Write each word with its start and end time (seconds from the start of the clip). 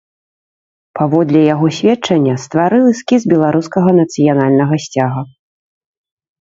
Паводле 0.99 1.41
яго 1.53 1.67
сведчання, 1.81 2.33
стварыў 2.45 2.83
эскіз 2.93 3.21
беларускага 3.35 3.89
нацыянальнага 4.01 4.75
сцяга. 4.89 5.21